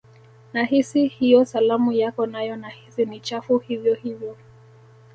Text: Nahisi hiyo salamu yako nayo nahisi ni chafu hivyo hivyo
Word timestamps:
Nahisi 0.53 1.07
hiyo 1.07 1.45
salamu 1.45 1.91
yako 1.91 2.25
nayo 2.25 2.55
nahisi 2.55 3.05
ni 3.05 3.19
chafu 3.19 3.57
hivyo 3.57 3.93
hivyo 3.95 4.37